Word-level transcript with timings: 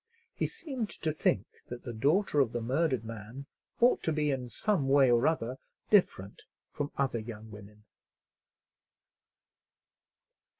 He 0.33 0.47
seemed 0.47 0.89
to 1.03 1.11
think 1.11 1.45
that 1.67 1.83
the 1.83 1.93
daughter 1.93 2.39
of 2.39 2.53
the 2.53 2.59
murdered 2.59 3.05
man 3.05 3.45
ought 3.79 4.01
to 4.01 4.11
be, 4.11 4.31
in 4.31 4.49
some 4.49 4.89
way 4.89 5.11
or 5.11 5.27
other, 5.27 5.59
different 5.91 6.41
from 6.71 6.91
other 6.97 7.19
young 7.19 7.51
women. 7.51 7.83